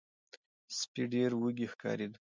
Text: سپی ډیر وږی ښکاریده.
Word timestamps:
سپی 0.77 1.03
ډیر 1.13 1.31
وږی 1.41 1.67
ښکاریده. 1.71 2.17